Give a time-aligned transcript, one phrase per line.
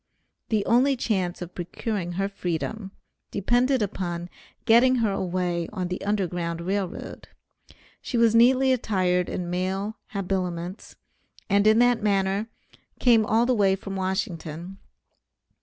[0.49, 2.89] The only chance of procuring her freedom,
[3.29, 4.31] depended upon
[4.65, 7.27] getting her away on the Underground Rail Road.
[8.01, 10.95] She was neatly attired in male habiliments,
[11.51, 12.47] and in that manner
[12.99, 14.79] came all the way from Washington.